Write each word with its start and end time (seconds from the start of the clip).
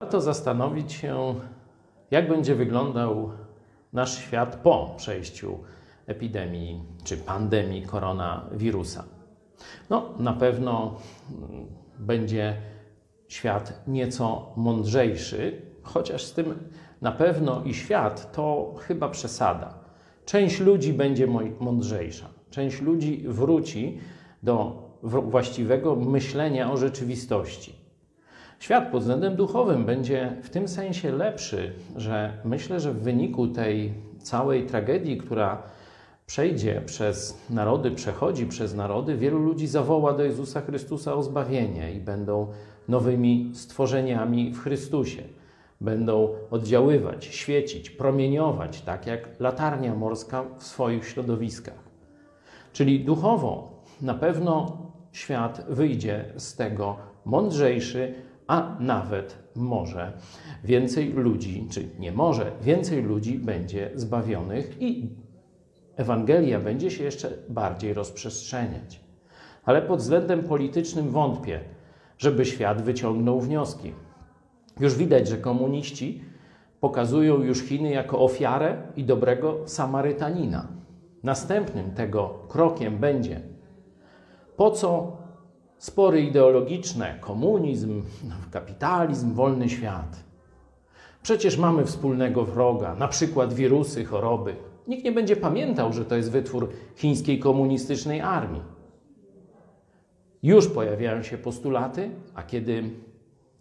Warto 0.00 0.20
zastanowić 0.20 0.92
się, 0.92 1.34
jak 2.10 2.28
będzie 2.28 2.54
wyglądał 2.54 3.30
nasz 3.92 4.18
świat 4.18 4.56
po 4.56 4.94
przejściu 4.96 5.58
epidemii 6.06 6.82
czy 7.04 7.16
pandemii 7.16 7.82
koronawirusa. 7.82 9.04
No, 9.90 10.14
na 10.18 10.32
pewno 10.32 10.94
mm, 11.30 11.66
będzie 11.98 12.56
świat 13.28 13.82
nieco 13.86 14.52
mądrzejszy, 14.56 15.62
chociaż 15.82 16.24
z 16.24 16.32
tym 16.32 16.68
na 17.00 17.12
pewno 17.12 17.62
i 17.64 17.74
świat 17.74 18.32
to 18.32 18.74
chyba 18.78 19.08
przesada. 19.08 19.74
Część 20.24 20.60
ludzi 20.60 20.92
będzie 20.92 21.26
mądrzejsza, 21.60 22.26
część 22.50 22.80
ludzi 22.80 23.24
wróci 23.28 23.98
do 24.42 24.82
właściwego 25.02 25.96
myślenia 25.96 26.72
o 26.72 26.76
rzeczywistości. 26.76 27.89
Świat 28.60 28.90
pod 28.90 29.00
względem 29.00 29.36
duchowym 29.36 29.84
będzie 29.84 30.36
w 30.42 30.50
tym 30.50 30.68
sensie 30.68 31.12
lepszy, 31.12 31.72
że 31.96 32.32
myślę, 32.44 32.80
że 32.80 32.92
w 32.92 33.02
wyniku 33.02 33.48
tej 33.48 33.92
całej 34.18 34.66
tragedii, 34.66 35.16
która 35.16 35.62
przejdzie 36.26 36.82
przez 36.86 37.46
narody, 37.50 37.90
przechodzi 37.90 38.46
przez 38.46 38.74
narody, 38.74 39.16
wielu 39.16 39.38
ludzi 39.38 39.66
zawoła 39.66 40.12
do 40.12 40.24
Jezusa 40.24 40.60
Chrystusa 40.60 41.14
o 41.14 41.22
zbawienie 41.22 41.92
i 41.92 42.00
będą 42.00 42.46
nowymi 42.88 43.50
stworzeniami 43.54 44.52
w 44.52 44.62
Chrystusie. 44.62 45.22
Będą 45.80 46.28
oddziaływać, 46.50 47.24
świecić, 47.24 47.90
promieniować, 47.90 48.80
tak 48.80 49.06
jak 49.06 49.28
latarnia 49.38 49.94
morska 49.94 50.44
w 50.58 50.64
swoich 50.64 51.08
środowiskach. 51.08 51.90
Czyli 52.72 53.04
duchowo 53.04 53.82
na 54.02 54.14
pewno 54.14 54.78
świat 55.12 55.64
wyjdzie 55.68 56.24
z 56.36 56.56
tego 56.56 56.96
mądrzejszy, 57.24 58.14
a 58.50 58.76
nawet 58.80 59.38
może 59.54 60.12
więcej 60.64 61.12
ludzi, 61.12 61.66
czy 61.70 61.88
nie 61.98 62.12
może, 62.12 62.52
więcej 62.62 63.02
ludzi 63.02 63.38
będzie 63.38 63.90
zbawionych 63.94 64.82
i 64.82 65.10
Ewangelia 65.96 66.60
będzie 66.60 66.90
się 66.90 67.04
jeszcze 67.04 67.30
bardziej 67.48 67.94
rozprzestrzeniać. 67.94 69.00
Ale 69.64 69.82
pod 69.82 70.00
względem 70.00 70.42
politycznym 70.42 71.10
wątpię, 71.10 71.60
żeby 72.18 72.46
świat 72.46 72.82
wyciągnął 72.82 73.40
wnioski. 73.40 73.92
Już 74.80 74.94
widać, 74.94 75.28
że 75.28 75.36
komuniści 75.36 76.24
pokazują 76.80 77.42
już 77.42 77.62
Chiny 77.62 77.90
jako 77.90 78.20
ofiarę 78.20 78.82
i 78.96 79.04
dobrego 79.04 79.58
Samarytanina. 79.66 80.68
Następnym 81.22 81.90
tego 81.90 82.38
krokiem 82.48 82.98
będzie, 82.98 83.40
po 84.56 84.70
co 84.70 85.19
spory 85.80 86.22
ideologiczne, 86.22 87.18
komunizm, 87.20 88.02
kapitalizm, 88.50 89.34
wolny 89.34 89.68
świat. 89.68 90.24
Przecież 91.22 91.56
mamy 91.58 91.84
wspólnego 91.84 92.44
wroga, 92.44 92.94
na 92.94 93.08
przykład 93.08 93.52
wirusy, 93.52 94.04
choroby. 94.04 94.56
Nikt 94.88 95.04
nie 95.04 95.12
będzie 95.12 95.36
pamiętał, 95.36 95.92
że 95.92 96.04
to 96.04 96.16
jest 96.16 96.30
wytwór 96.30 96.68
chińskiej 96.96 97.38
komunistycznej 97.38 98.20
armii. 98.20 98.62
Już 100.42 100.68
pojawiają 100.68 101.22
się 101.22 101.38
postulaty, 101.38 102.10
a 102.34 102.42
kiedy 102.42 102.82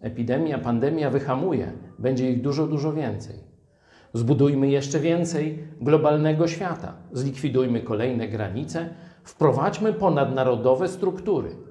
epidemia, 0.00 0.58
pandemia 0.58 1.10
wyhamuje, 1.10 1.72
będzie 1.98 2.30
ich 2.30 2.42
dużo, 2.42 2.66
dużo 2.66 2.92
więcej. 2.92 3.36
Zbudujmy 4.12 4.70
jeszcze 4.70 5.00
więcej 5.00 5.58
globalnego 5.80 6.48
świata, 6.48 6.94
zlikwidujmy 7.12 7.80
kolejne 7.80 8.28
granice, 8.28 8.88
wprowadźmy 9.24 9.92
ponadnarodowe 9.92 10.88
struktury. 10.88 11.66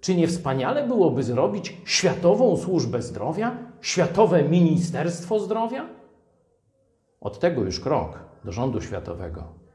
Czy 0.00 0.14
nie 0.14 0.28
wspaniale 0.28 0.86
byłoby 0.86 1.22
zrobić 1.22 1.76
Światową 1.84 2.56
Służbę 2.56 3.02
Zdrowia, 3.02 3.58
Światowe 3.80 4.42
Ministerstwo 4.42 5.40
Zdrowia? 5.40 5.88
Od 7.20 7.38
tego 7.38 7.62
już 7.62 7.80
krok 7.80 8.18
do 8.44 8.52
rządu 8.52 8.80
światowego. 8.80 9.67